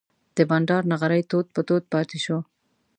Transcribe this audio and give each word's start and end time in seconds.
د 0.35 0.37
بانډار 0.49 0.83
نغری 0.93 1.23
تود 1.29 1.45
پر 1.53 1.61
تود 1.67 1.83
پاتې 1.93 2.17
شو. 2.25 2.37